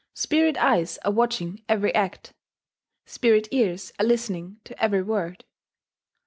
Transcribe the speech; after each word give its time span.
Spirit 0.15 0.57
eyes 0.57 0.97
are 1.05 1.11
watching 1.11 1.61
every 1.69 1.93
act; 1.93 2.33
spirit 3.05 3.47
ears 3.51 3.93
are 3.99 4.05
listening 4.07 4.59
to 4.63 4.75
every 4.83 5.03
word. 5.03 5.43